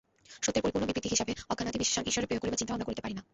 সত্যের 0.45 0.63
পরিপূর্ণ 0.63 0.85
বিবৃতি 0.89 1.07
হিসাবে 1.13 1.31
অজ্ঞানাদি 1.51 1.77
বিশেষণ 1.81 2.03
ঈশ্বরে 2.09 2.27
প্রয়োগ 2.27 2.41
করিবার 2.43 2.59
চিন্তাও 2.59 2.75
আমরা 2.77 2.87
করিতে 2.87 3.03
পারি 3.05 3.15
না। 3.17 3.23